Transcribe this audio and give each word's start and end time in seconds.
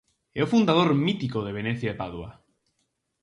É 0.39 0.41
o 0.45 0.51
fundador 0.53 0.87
mítico 1.05 1.39
de 1.43 1.55
Venecia 1.57 1.91
e 1.93 1.97
Padua. 2.01 2.29